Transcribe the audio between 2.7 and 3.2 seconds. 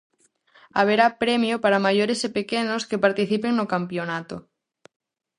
que